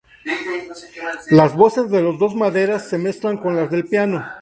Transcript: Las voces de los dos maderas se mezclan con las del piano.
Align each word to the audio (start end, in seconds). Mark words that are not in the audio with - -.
Las 1.29 1.55
voces 1.55 1.91
de 1.91 2.01
los 2.01 2.17
dos 2.17 2.33
maderas 2.33 2.89
se 2.89 2.97
mezclan 2.97 3.37
con 3.37 3.55
las 3.55 3.69
del 3.69 3.85
piano. 3.85 4.25